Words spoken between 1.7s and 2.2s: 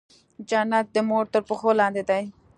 لاندې